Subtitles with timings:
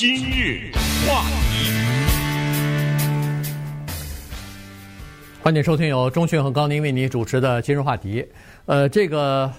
[0.00, 0.72] 今日
[1.06, 1.70] 话题，
[5.42, 8.26] 欢迎收听由钟迅和高宁为你主持的今日话题。
[8.64, 9.52] 呃，这个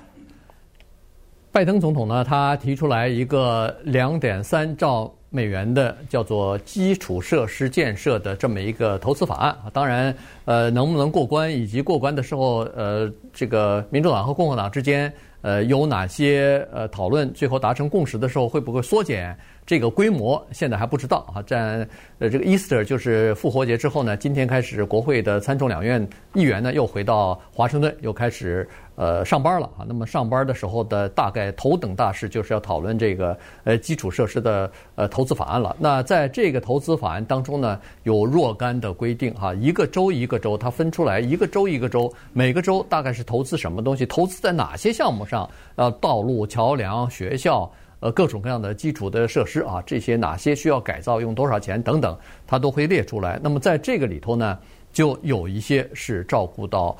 [1.52, 9.56] 拜登总统呢，他提出来一个两点三兆美元的叫做基础设施建设的这么一个投资法案。
[9.72, 10.12] 当然，
[10.46, 15.14] 呃，能不能过关，以及过关的时候，呃，这个民主党和共和党之间。
[15.44, 17.34] 呃，有哪些呃讨论？
[17.34, 20.46] 最后达成共识的时候，会不会缩减这个规模？
[20.52, 21.42] 现在还不知道啊。
[21.44, 21.88] 在
[22.20, 28.68] 呃这个 Easter 就是复活节之后呢，今天开始，国会的参众两院议员呢又回到华盛顿，又开始。
[28.96, 29.82] 呃，上班了啊。
[29.88, 35.76] 那么上班的时候的大概头等大事就是要讨论这个呃基础设施的呃投资法案了。
[35.80, 45.50] 那在这个投资法案当中呢，有若干的规定哈，一个州一个州它分出来，一个州一个州，每个州大概是投资什么东西，投资在哪些项目上？
[45.78, 47.72] 呃，道路、桥梁、学校，
[48.02, 52.16] 呃，各种各样的基础的设施啊，这些哪些需要改造，用多少钱等等，
[52.46, 53.40] 它都会列出来。
[53.42, 54.60] 那么在这个里头呢，
[54.92, 56.98] 就有一些是照顾到。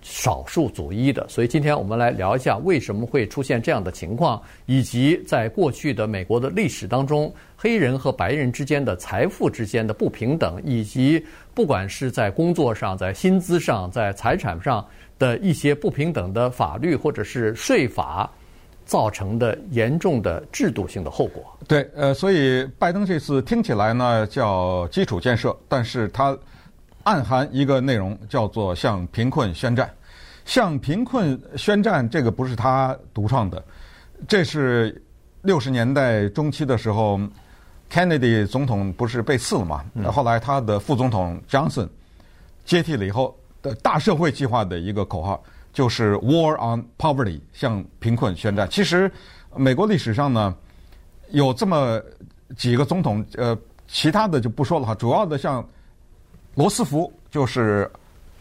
[0.00, 14.86] 少数族裔的，所以今天我们来聊一下为什么会出现这样的情况，以及在过去的美国的历史当中，黑人和白人之间的财富之间的不平等，以及不管是在工作上、在薪资上、在财产上
[15.18, 18.32] 的一些不平等的法律或者是税法
[18.88, 21.44] 造成的严重的制度性的后果。
[21.68, 26.36] 对，呃，所以拜登这次听起来呢叫基础建设，但是他。
[27.04, 29.90] 暗含一个内容，叫做向贫困宣战。
[30.44, 33.64] 向贫困宣战，这个不是他独创的，
[34.26, 35.00] 这是
[35.40, 37.18] 六十年代中期的时候
[37.90, 39.82] ，Kennedy 总统不是被刺了嘛？
[40.12, 41.88] 后来他的副总统 Johnson
[42.66, 45.42] 接替了以后的大社会计划的一个口号，
[45.78, 48.68] 就是 War on Poverty，向贫困宣战。
[48.68, 49.08] 其实
[49.54, 50.52] 美国历史上呢，
[51.30, 52.02] 有这么
[52.56, 55.64] 几个总统，呃，其他的就不说了哈，主要的像。
[56.56, 57.88] 罗斯福就是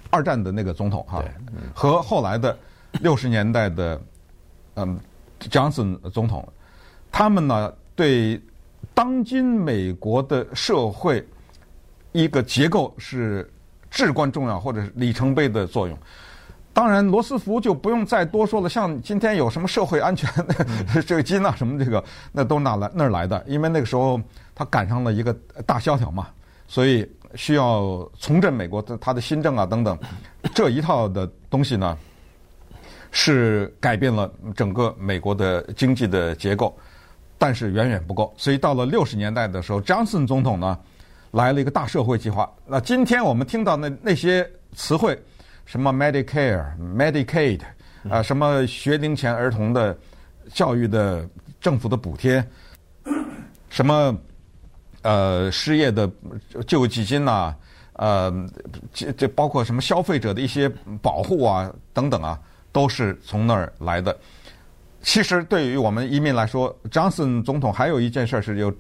[0.10, 1.24] 二战的那个总统哈，
[1.76, 2.58] 和后来的
[2.94, 4.02] 六十年代的
[4.74, 5.00] 嗯
[5.42, 6.44] ，Johnson 总统，
[7.12, 8.42] 他们呢对
[8.96, 11.24] 当今美国的社会
[12.12, 13.48] 一个结构是
[13.92, 15.96] 至关重要或者是里程碑的作用。
[16.78, 20.30] 当然，罗斯福就不用再多说了，像今天有什么社会安全
[21.08, 23.44] 这个金啊什么这个，那都哪来那儿来的？
[23.48, 24.22] 因为那个时候
[24.54, 25.36] 他赶上了一个
[25.66, 26.28] 大萧条嘛，
[26.68, 27.10] 所以。
[27.36, 30.00] 需要重振美国的他的新政啊等等，
[30.56, 31.96] 这一套的东西呢，
[33.12, 36.76] 是改变了整个美国的经济的结构，
[37.38, 38.34] 但是远远不够。
[38.38, 40.80] 所以到了六十年代的时候，Johnson 总统呢
[41.32, 42.50] 来了一个大社会计划。
[42.66, 45.22] 那今天我们听到那那些词汇，
[45.68, 47.62] 什么 Medicare、Medicaid
[48.10, 49.96] 啊，什么学龄前儿童的
[50.52, 51.30] 教育的
[51.62, 52.44] 政府的补贴，
[53.70, 54.18] 什么。
[55.04, 56.10] 呃，失业的
[56.66, 57.56] 救济金呐、啊，
[57.94, 58.50] 呃，
[58.92, 60.68] 这这包括什么消费者的一些
[61.02, 62.38] 保护啊，等等啊，
[62.74, 64.18] 都是从那儿来的。
[65.02, 68.74] 其实对于我们移民来说，Johnson 总统还有一件事是有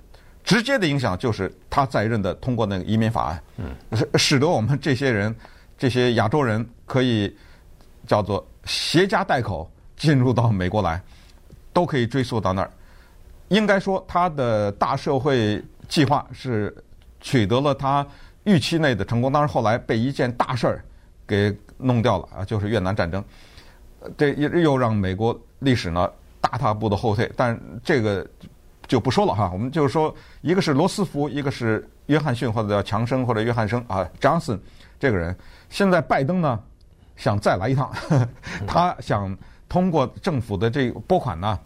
[0.44, 5.34] 直接的影响，就是他在任的通过那个移民法案，嗯，使使得我们这些人，
[5.77, 7.35] 这些亚洲人可以
[8.05, 11.01] 叫做携家带口进入到美国来，
[11.73, 12.71] 都可以追溯到那儿。
[13.47, 15.63] 应该说，他的大社会。
[15.88, 16.75] 计划是
[17.21, 18.05] 取得了他
[18.43, 20.83] 预期内的成功，当然后来被一件大事儿
[21.25, 23.23] 给弄掉了啊，就是越南战争，
[24.17, 26.11] 这又又让美国历史呢
[26.41, 27.31] 大踏步的后退。
[27.38, 28.27] 但这个
[28.85, 34.59] 就不说了哈，我们就是说，一个是罗斯福，一个是约翰逊或者叫强生或者约翰生啊，Johnson
[35.00, 35.35] 这个人。
[35.69, 36.59] 现在拜登呢
[37.16, 38.30] 想再来一趟，呵 呵
[38.66, 39.38] 他想
[39.68, 41.59] 通过政府的这个拨款呢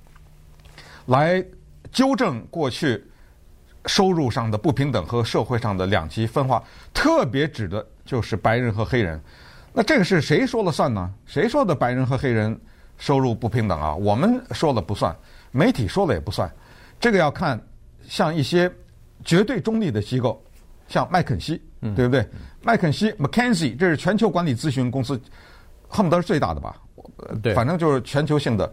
[1.08, 1.44] 来
[1.92, 3.04] 纠正过去。
[3.88, 9.20] 收入上的不平等和社会上的两极分化，特别指的就是白人和黑人。
[9.74, 11.12] 那这个是谁说了算呢？
[11.26, 12.56] 谁说的白人和黑人
[13.00, 13.96] 收入不平等啊？
[13.96, 15.16] 我们说了不算，
[15.50, 16.48] 媒体说了也不算。
[17.00, 17.60] 这个要看
[18.08, 18.72] 像一些
[19.26, 20.40] 绝对中立的机构，
[20.88, 21.60] 像麦肯锡，
[21.96, 22.24] 对不对？
[22.64, 25.20] 麦肯锡 （McKinsey） 这是全球管理咨询公司，
[25.88, 26.76] 恨不得是最大的吧？
[27.42, 28.72] 对，反正就是全球性的。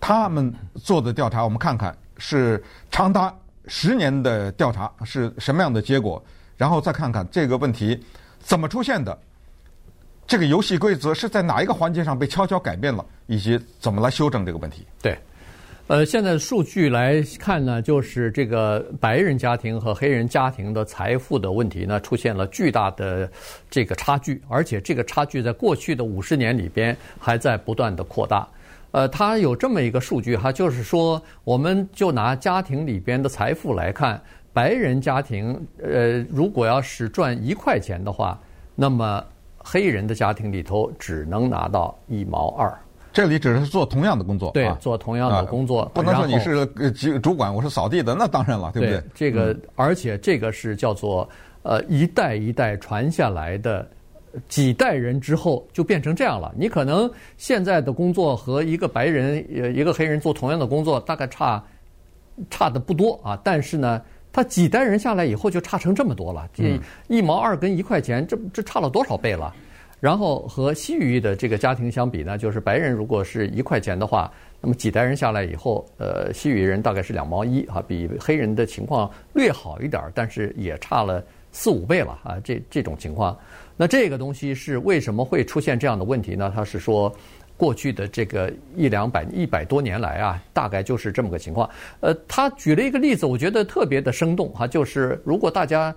[0.00, 3.34] 他们做的调查，我们看看是长达。
[3.68, 6.22] 十年的调查是什么样的结果？
[6.56, 8.00] 然后再看看这个问题
[8.38, 9.18] 怎么出现的，
[10.24, 14.86] 这个游戏规则是在哪一个环节上被悄悄改变了，以及怎么来修正这个问题？
[15.02, 15.18] 对，
[15.88, 23.30] 呃，现在数据来看呢，就是这个白人家庭和黑人家庭的财富的问题呢，出现了巨大的
[23.70, 28.48] 这个差距，而且这个差距在过去的五十年里边还在不断的扩大。
[28.90, 34.20] 呃，他有这么一个数据哈，就是说，我们就拿家庭里边的财富来看，
[34.52, 38.36] 白人家庭，呃，如果要是赚一块钱的话，
[38.74, 39.24] 那么
[39.56, 42.76] 黑人的家庭里头只能拿到一毛二。
[43.16, 46.68] 这里只是做同样的工作，对，啊、做同样的工作，啊、不能说你是
[47.20, 49.00] 主管，我是扫地的，那当然了，对不对？
[49.00, 51.26] 对这个，嗯、而且这个是叫做
[51.62, 53.88] 呃一代一代传下来的，
[54.48, 56.54] 几代人之后就变成这样了。
[56.58, 61.64] 你可能现在的工作和一个白人呃一个黑人做同样的工作，大概差
[62.50, 66.78] 差的不多啊，但是呢，他几代人下来以后就差成这么多了，这
[67.08, 69.54] 一毛二跟一块钱，这这差了多少倍了？
[69.98, 83.36] 然后和西语的这个家庭相比呢，就是白人如果是一块钱的话，那么几代人下来以后，呃，西语人大概是两毛一啊，比黑人的情况略好一点，但是也差了四五倍了啊，这这种情况。
[83.74, 86.52] 那这个东西是为什么会出现这样的问题呢？
[86.54, 87.10] 他是说，
[87.56, 91.68] 过去的这个一两百一百多年来啊，大概就是这么个情况。
[92.00, 95.94] 呃，他举了一个例子，我觉得特别的生动哈，就是如果大家。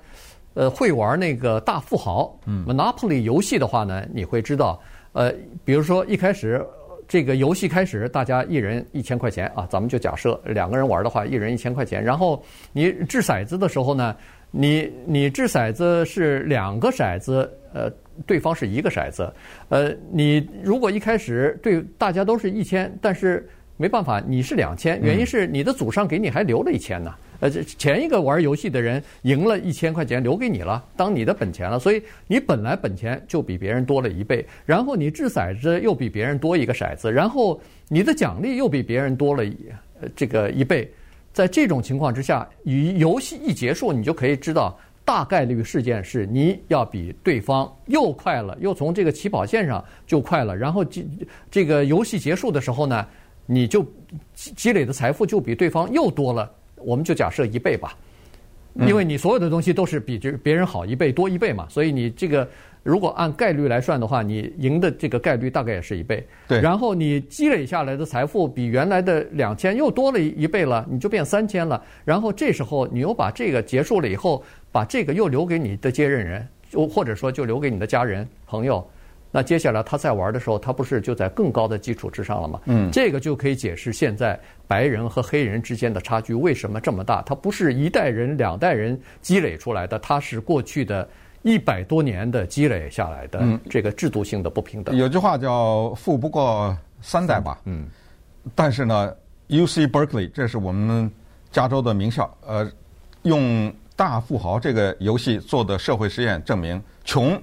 [0.59, 4.77] 呃，会玩那个大富豪 Monopoly 游戏的话呢，你会知道，
[5.13, 5.33] 呃，
[5.63, 6.61] 比如说一开始
[7.07, 12.03] 这个游戏开始，大家一人一千块钱啊，咱们就假设两个人玩的话，一人一千块钱。
[12.03, 14.13] 然后你掷骰子的时候呢，
[14.51, 17.89] 你你掷骰子是两个骰子，呃，
[18.25, 19.33] 对方是一个骰子，
[19.69, 23.47] 呃，你如果一开始对大家都是一千，但是
[23.77, 27.15] 没办法，你是两千，原因是你的祖上给你还留了一千呢。
[27.39, 31.79] 呃，这前一个玩游戏的人赢了一千块钱，留给你了，当你的本钱了。
[31.79, 39.43] 所以你本来本钱就比别人多了一倍，然后你掷骰子又比别人多一个骰子，然后你的奖励又比别人多了
[40.01, 40.91] 呃这个一倍。
[41.31, 50.57] 在这种情况之下，与游戏一结束，你就可以知道大概率事件是你要比对方又快了，又从这个起跑线上就快了。
[50.57, 51.05] 然后这
[51.49, 53.07] 这个游戏结束的时候呢，
[53.45, 53.83] 你就
[54.33, 56.51] 积积累的财富就比对方又多了。
[56.83, 57.95] 我们就假设一倍吧，
[58.87, 62.47] 因为你所有的东西都是比这别人好一倍多一倍嘛，所以你这个
[62.83, 66.25] 如果按概率来算的话，你赢的这个概率大概也是一倍。
[66.47, 71.83] 对，然后你积累下来的财富比原来的两千又多了一倍了，你就变三千了。
[72.05, 78.87] 然后这时候你又把这个结束了以后，把这个又留给你的接任人，就或者说就留给你的家人朋友。
[79.31, 82.59] 那接下来他在玩的时候，他不是就在更高的基础之上了吗？
[82.65, 87.21] 嗯，这个就可以解释现在白人和黑人之间的差距为什么这么大。
[87.21, 91.07] 它不是一代人、两代人积累出来的，它是过去的
[91.43, 93.39] 一百多年的积累下来的
[93.69, 94.95] 这个制度性的不平等。
[94.95, 97.59] 有句话叫“富不过三代”吧？
[97.65, 97.87] 嗯。
[98.55, 99.13] 但是呢
[99.49, 101.11] ，UC Berkeley 这是我们
[101.51, 102.67] 加州的名校，呃，
[103.21, 107.39] 用大富豪这个游戏做的社会实验证明，穷。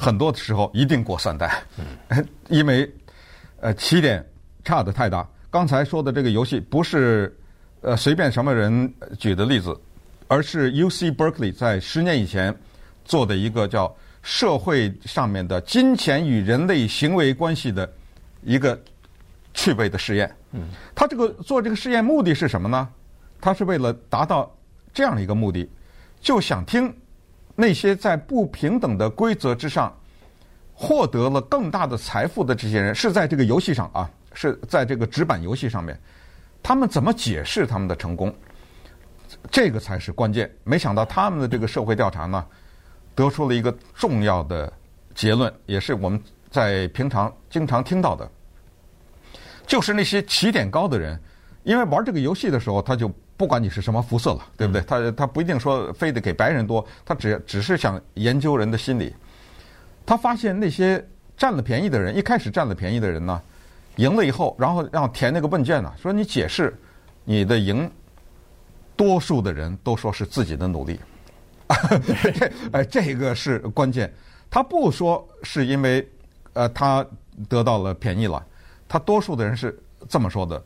[0.00, 1.62] 很多的时候一定过三代，
[2.48, 2.90] 因为
[3.60, 4.26] 呃起点
[4.64, 5.28] 差的太大。
[5.50, 7.36] 刚才说的这个游戏不是
[7.82, 9.78] 呃随便什么人举的例子，
[10.26, 12.56] 而是 UC Berkeley 在十年以前
[13.04, 17.92] 做的一个叫社会上面的金钱与人类行为关系的
[18.42, 18.80] 一个
[19.52, 20.34] 趣味的实验。
[20.94, 22.88] 他这个做这个实验目的是什么呢？
[23.38, 24.50] 他是为了达到
[24.94, 25.68] 这样的一个目的，
[26.22, 26.90] 就想听。
[27.60, 29.94] 那些在不平等的规则之上
[30.72, 35.94] 获得了更大的财富的这些人，是在这个游戏上啊，是在这个纸板游戏上面，
[36.62, 38.34] 他们怎么解释他们的成功？
[39.50, 40.50] 这个才是关键。
[40.64, 42.42] 没想到他们的这个社会调查呢，
[43.14, 44.72] 得出了一个重要的
[45.14, 46.18] 结论，也是我们
[46.50, 48.26] 在平常经常听到的，
[49.66, 51.20] 就是那些起点高的人，
[51.62, 53.12] 因为玩这个游戏的时候，他就。
[53.40, 54.82] 不管你是什么肤色了，对不对？
[54.82, 59.14] 他他不一定说非得给白人多，他只只是想研究人的心理。
[60.04, 61.02] 他发现那些
[61.38, 63.40] 占了便宜的人，一开始占了便宜的人呢，
[63.96, 66.78] 赢了以后，然后让填那个问卷呢，说你解释
[67.24, 67.90] 你的赢，
[68.94, 71.00] 多数的人都说是自己的努力。
[71.66, 74.12] 这哎，这个是关键。
[74.50, 76.06] 他不说是因为
[76.52, 77.02] 呃他
[77.48, 78.44] 得到了便宜了，
[78.86, 80.62] 他多数的人是这么说的，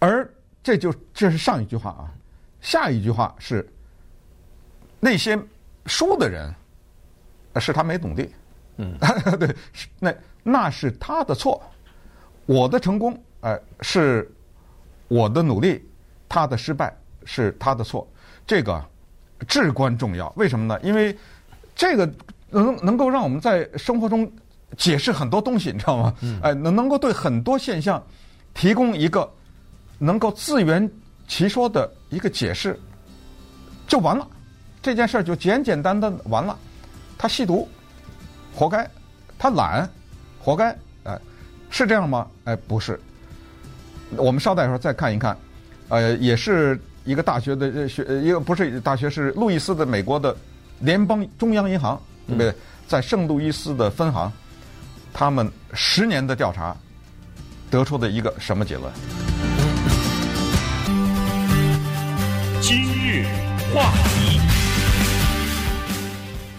[0.00, 0.30] 而。
[0.68, 2.12] 这就这是上一句话啊，
[2.60, 3.66] 下一句话是
[5.00, 5.34] 那些
[5.86, 6.54] 输的人，
[7.58, 8.30] 是他没努力，
[8.76, 8.94] 嗯，
[9.40, 9.56] 对，
[9.98, 11.62] 那那是他的错，
[12.44, 14.30] 我的成功，呃，是
[15.08, 15.88] 我的努力，
[16.28, 16.94] 他的失败
[17.24, 18.06] 是他的错，
[18.46, 18.84] 这个
[19.46, 20.30] 至关重要。
[20.36, 20.78] 为什么呢？
[20.82, 21.16] 因为
[21.74, 22.06] 这个
[22.50, 24.30] 能能够让我们在生活中
[24.76, 26.14] 解释很多东西，你知道吗？
[26.42, 28.06] 哎，能能够对很多现象
[28.52, 29.32] 提供一个。
[29.98, 30.88] 能够自圆
[31.26, 32.78] 其说的一个解释，
[33.86, 34.26] 就完了，
[34.80, 36.56] 这件事儿就简简单单完了。
[37.18, 37.68] 他吸毒，
[38.54, 38.84] 活该；
[39.38, 39.88] 他懒，
[40.40, 40.70] 活该。
[41.04, 41.18] 哎，
[41.68, 42.26] 是这样吗？
[42.44, 42.98] 哎，不是。
[44.16, 45.36] 我们稍待一会儿再看一看。
[45.88, 50.36] 呃，也是一个大学的学，一个不是大学，是路易斯的美国的
[50.78, 52.54] 联邦中央银行，对不对？
[52.86, 54.32] 在圣路易斯的分行，
[55.12, 56.74] 他们十年的调查
[57.70, 58.92] 得出的一个什么结论？
[63.78, 64.40] 话题，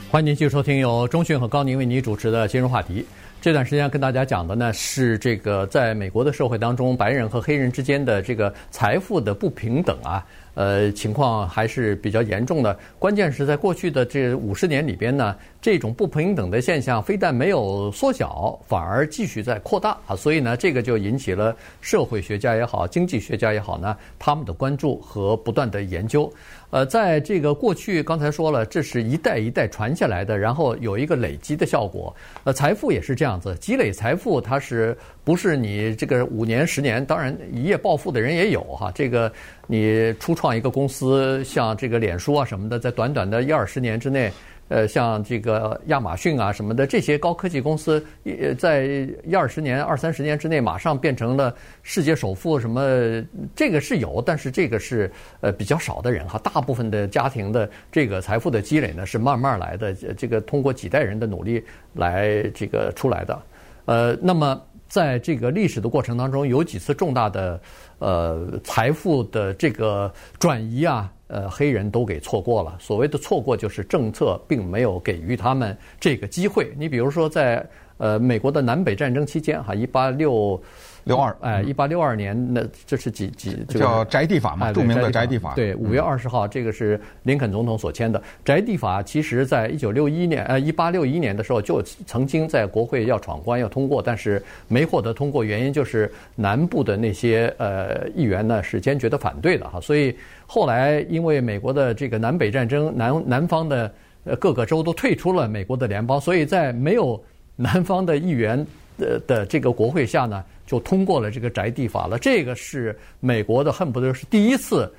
[0.09, 3.05] 欢迎您继续收听由中讯和高宁为您主持的今日话题。
[3.41, 10.25] 这段时间跟大家讲的呢是这个在美国的社会当中，白人和黑人之间的这个财富的不平等啊。
[10.59, 12.77] 呃，情况还是比较严重的。
[12.99, 20.17] 关键是在过去的这五十年里边呢，这种不平等的现象非但没有缩小，反而继续在扩大啊。
[20.17, 26.29] 所以呢，这个就引起了社会学家也好、经济学家也好呢，他们的关注和不断的研究。
[26.71, 32.13] 呃，在这个过去，刚才说了，这是一代一代传下来的，然后有一个累积的效果。
[32.43, 34.95] 呃，财富也是这样子，积累财富，它是
[35.29, 37.05] 不是你这个五年、十年？
[37.05, 38.91] 当然，一夜暴富的人也有哈。
[38.95, 39.31] 这个
[39.67, 44.31] 你初创一个公司，像这个脸书啊什么的，在短短的一二十年之内。
[44.69, 48.85] 呃，像这个亚马逊啊什么的这些高科技公司，呃，在
[49.23, 53.23] 一二十年、二三十年之内，马上变成了世界首富，什么
[53.55, 56.39] 这个是有，但是这个是呃比较少的人哈。
[56.43, 63.39] 大部分的家庭的这个财富的积累呢，是慢慢来的，这个通过几代人的努力来这个出来的。
[63.85, 67.61] 呃，那么在这个历史的过程当中，有几次重大的
[67.99, 71.09] 呃财富的这个转移啊。
[71.29, 72.75] 呃，黑人都给错过了。
[72.79, 76.73] 所谓的错过，就是政策并没有给予他们这个机会。
[76.75, 77.63] 你比如说，在
[77.99, 80.59] 呃美国的南北战争期间，哈，一八六
[81.03, 83.63] 六二，哎，一八六二年，那这是几几？
[83.69, 85.53] 叫宅地法嘛，著名的宅地法。
[85.53, 89.03] 对，五月二十号，这个是林肯总统所签的宅地法。
[89.03, 100.15] 其实，在一九六一年，呃，一八六一年的时候，就曾经在国会要闯关要通过，但是没获得通过，原因就是南部的那些呃议员呢是坚决的反对的哈，所以。
[100.51, 107.23] 后来，因为美国的这个南北战争，南南方的呃各个州都退出了美国的联邦，所以在没有
[107.61, 108.65] 南方的议员
[108.97, 112.17] 的的这个国会下呢，就通过了这个宅地法了。
[112.17, 114.89] 这个是美国的恨不得是第一次，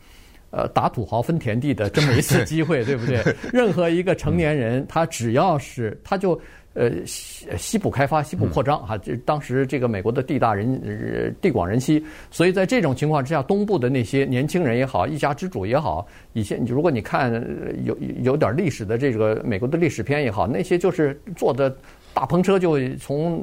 [0.50, 3.24] 呃，打土豪分田地的这么一次机会，对不对？
[3.50, 6.38] 任何一个成年人，他只要是他就。
[6.72, 12.00] 呃，西西部开发、西部扩张，哈，这当时这个美国的地大人呃地广人稀，
[12.30, 17.44] 所以在这种情况之下，东部的那些年轻人也好，一家之主也好，以前如果你看
[17.82, 21.76] 有有点历史的这个美国的历史片也好，那些就是做的
[22.12, 23.42] 大篷车就从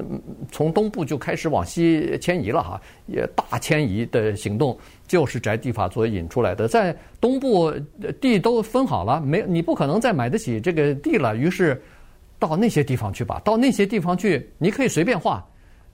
[0.52, 7.74] 从东部就开始往西迁移了哈，也大迁移的行动就是宅地法所引出来的，在东部
[8.22, 11.82] 地都分好了，没你不可能再买得起这个地了，于是。
[12.40, 15.44] 到那些地方去吧，到那些地方去，你可以随便画，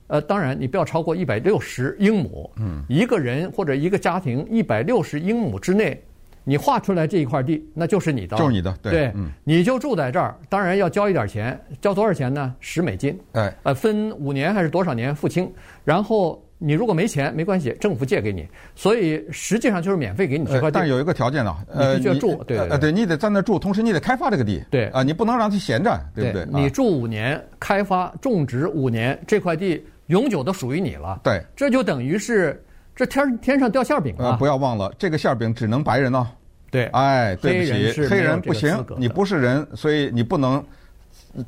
[0.08, 5.98] 呃，当然你不要超过一百六十英亩，嗯，一个人或者一个家庭一百六十英亩之内，
[6.44, 12.54] 你划出来这一块地，那就是你的，就是你的，对，对嗯，你就住在这儿，当然要交一点钱，交多少钱呢？
[12.60, 15.52] 十美金，哎，呃，分五年还是多少年付清，
[15.84, 16.40] 然后。
[16.56, 20.78] 你如果没钱没关系，政府借给你，所以实际上就是免费给你这块地。
[20.78, 26.46] 但有一个条件呢，呃，你必须住，对对，呃，对你得在那住，同时你得开发这个地，对啊，你不能让它闲着，对不对？
[26.50, 31.20] 你住五年，开发种植五年，这块地永久的属于你了。
[31.22, 32.63] 对，这就等于是
[32.94, 34.36] 这天天上掉馅饼啊。
[34.38, 36.26] 不要忘了，这个馅饼只能白人哦。
[36.70, 40.64] 对，哎，对不起，黑人不行，你不是人，所以你不能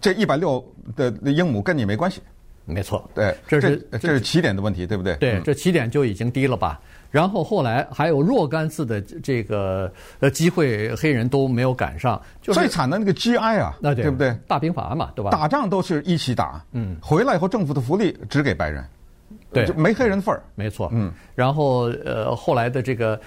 [0.01, 2.21] 这一百六的英亩跟你没关系。
[2.65, 5.15] 没错，对，这是这，这是起点的问题，对不对？
[5.17, 6.81] 对，这起点就已经低了吧？
[7.13, 12.21] 然后后来还有若干次的这个呃机会，黑人都没有赶上。
[12.43, 14.37] 就是、最惨的那个 GI 啊，那对，对不对？
[14.49, 15.31] 大兵法嘛，对吧？
[15.31, 18.85] 打仗都是一起打，嗯，回来以后政府的福利只给白人，
[19.53, 20.43] 对，就没黑人份儿。
[20.55, 21.13] 没错，嗯。
[21.35, 23.19] 然后呃，后来的这个，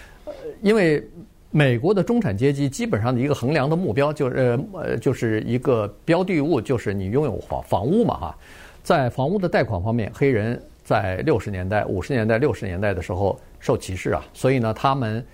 [0.62, 1.04] 因为
[1.52, 8.38] 美国的中产阶级基本上的一个衡量的目标就是呃，就是一个标的物，就是你拥有房房屋嘛，哈。
[8.84, 15.26] 在房屋的贷款方面，黑人在六十年代、五十年代、六十年代的时候受歧视啊，所以呢，他们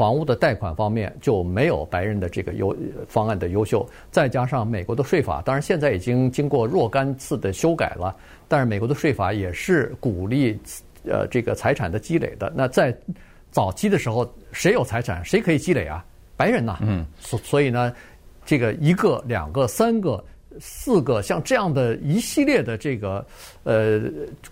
[0.00, 2.74] 房屋的贷款方面就没有白人的这个优
[3.06, 3.86] 方案的优秀。
[4.10, 8.16] 再加上美国的税法，当然现在已经经过若干次的修改了，
[8.48, 10.58] 但是美国的税法也是鼓励
[11.04, 12.50] 呃这个财产的积累的。
[12.56, 12.96] 那在
[13.50, 16.02] 早期的时候，谁有财产，谁可以积累啊？
[16.34, 17.92] 白人呐，嗯，所所以呢，
[18.46, 20.24] 这个一个、两个、三个。
[20.58, 23.24] 四个像这样的一系列的这个
[23.62, 24.00] 呃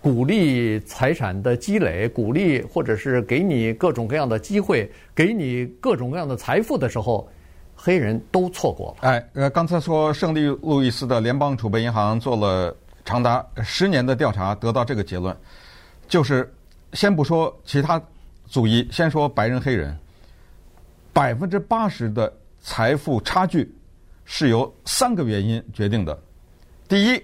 [0.01, 7.29] 鼓励财产的积累，鼓励或者是给你各种各样的机会，给你各种各样的财富的时候，
[7.75, 9.09] 黑人都错过了。
[9.09, 12.75] 哎，呃，刚才说圣地路易斯的联邦储备银行做了
[13.05, 15.37] 长达十年的调查，得到这个结论，
[16.07, 16.53] 就是
[16.93, 18.01] 先不说其他
[18.47, 19.97] 族裔，先说白人黑人，
[21.13, 23.71] 百分之八十的财富差距
[24.31, 26.17] 是由三个原因决定的。
[26.87, 27.23] 第一，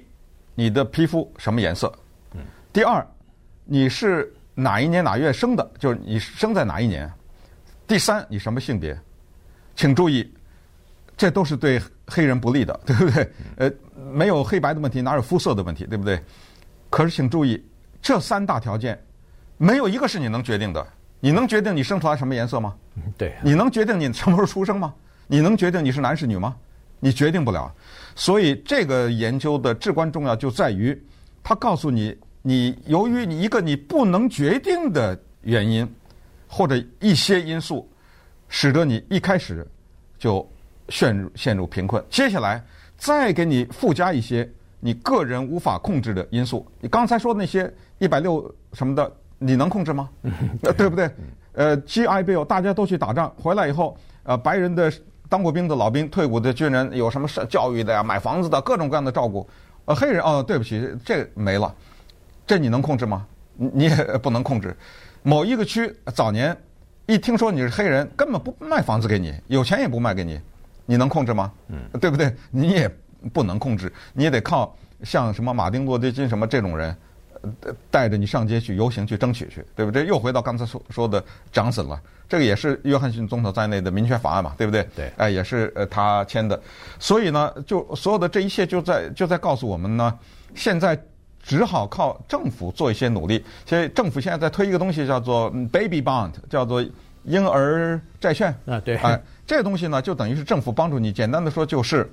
[0.54, 1.92] 你的皮肤什么颜色？
[2.72, 3.06] 第二，
[3.64, 5.70] 你是哪一年哪月生的？
[5.78, 7.08] 就是你生在哪一年？
[7.86, 8.98] 第三，你什么性别？
[9.76, 10.32] 请注意，
[11.14, 13.30] 这都是对黑人不利的，对不对？
[13.56, 13.70] 呃，
[14.10, 16.18] 没有黑白的问题，哪有肤色的问题，对不对？
[16.88, 17.62] 可是请注意，
[18.00, 18.98] 这三大条件
[19.58, 20.84] 没有一个是你能决定的。
[21.20, 22.74] 你能决定你生出来什么颜色吗？
[23.18, 23.34] 对。
[23.42, 24.94] 你能决定你什么时候出生吗？
[25.26, 26.56] 你能决定你是男是女吗？
[27.04, 27.70] 你决定不了。
[28.16, 30.98] 所以这个研究的至关重要就在于，
[31.42, 35.86] 它告诉你，你由于你一个你不能决定的原因，
[36.48, 37.86] 或者一些因素，
[38.48, 39.66] 使得你一开始
[40.18, 40.48] 就
[40.88, 42.02] 陷入陷入贫困。
[42.08, 42.64] 接下来
[42.96, 46.66] 再给你附加一些你个人无法控制的因素。
[46.80, 50.08] 你刚才说的那些一百六什么的，你能控制吗？
[50.78, 51.10] 对不对？
[51.52, 54.90] 呃，GI Bill，大家都去打仗回来以后，呃，白人的。
[55.34, 59.44] 当过兵的老兵、退伍的军人，有什么是教育的呀、买房子的各种各样的照顾。
[59.84, 61.74] 呃，黑人哦，对不起，这没了，
[62.46, 63.26] 这你能控制吗？
[63.56, 64.76] 你也 不能控制。
[65.24, 66.56] 某一个区早年
[67.06, 70.40] 一听说你是黑人，根本不卖房子给你，有钱也不卖给你，
[70.86, 71.50] 你能控制吗？
[71.66, 72.32] 嗯，对不对？
[72.52, 72.88] 你也
[73.32, 74.72] 不能控制，你也得靠
[75.02, 76.96] 像什么马丁·洛德·金什么这种人。
[77.90, 80.06] 带着你上街去游行去争取去，对不对？
[80.06, 81.22] 又回到刚才说说的
[81.52, 84.86] 强森了，这个也是约翰逊总统在内的民权法案嘛，对不对？
[84.96, 86.60] 对，哎，也是呃他签的。
[86.98, 90.18] 所以呢，就所有的这一切就在就在告诉我们呢，
[90.54, 90.98] 现在
[91.42, 93.44] 只好靠政府做一些努力。
[93.66, 96.84] 所以政府现在在推一个东西叫做 Baby Bond，叫做
[97.24, 102.10] 婴儿债券啊，对，哎，这个东西呢就等于是政府帮助你，简单的说就是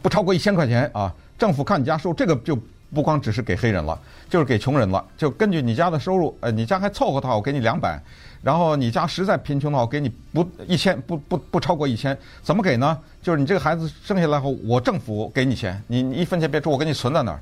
[0.00, 2.58] 不超过一千块钱啊，政府看你家收这个就。
[2.94, 5.04] 不光只是给黑人了，就是给穷人了。
[5.16, 7.98] 就根据你家的收入，呃，你家还凑合的话，我给你两百；
[8.42, 12.16] 然后你家实在贫穷的话，我给你不一千，不不不超过一千。
[12.42, 12.98] 怎么给呢？
[13.22, 17.40] 就是你这个孩子生下来后，我政府给你钱，你你一分钱别出，我给你存在那儿，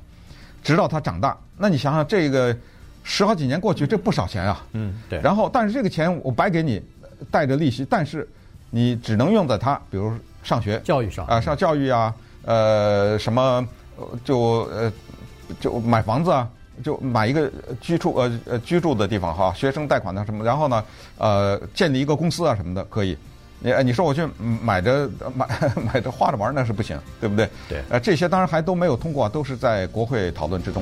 [0.63, 1.37] 直到他长大。
[1.57, 2.55] 那你想想，这个
[3.03, 4.65] 十好几年过去，这不少钱啊。
[4.71, 5.19] 嗯，对。
[5.21, 6.81] 然后，但是这个钱我白给你，
[7.29, 8.25] 带着利息，但是
[8.69, 13.67] 你只能用在他，比如上学、教育上啊，上教育啊，呃，什么
[14.23, 14.39] 就
[14.71, 14.89] 呃。
[15.59, 16.47] 就买房子啊，
[16.83, 20.83] 就买一个居住呃呃居住的地方哈，学生贷款的什么，然后呢，
[21.17, 23.17] 呃，建立一个公司啊什么的可以。
[23.63, 24.27] 你你说我去
[24.63, 25.47] 买着买
[25.93, 27.47] 买着花着玩那是不行，对不对？
[27.69, 27.83] 对。
[27.89, 30.81] 呃，这些当然还都没有通过，都是在国会讨论之中。